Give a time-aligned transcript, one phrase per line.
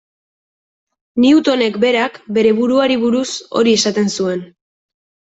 [1.25, 3.27] Newtonek berak bere buruari buruz
[3.61, 4.43] hori esaten zuen.